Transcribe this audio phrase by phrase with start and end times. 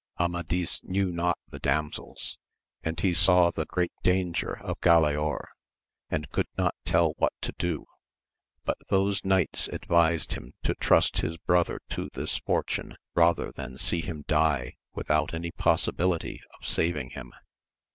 [0.19, 2.39] Amadis knew not the damsels,
[2.81, 5.45] and he saw the great danger of Galaor,
[6.09, 7.85] and could not tell what to do;
[8.65, 14.01] but those knights advised him to trust his brother to this fortune, rather than see
[14.01, 17.31] him die without any possibility of saving him.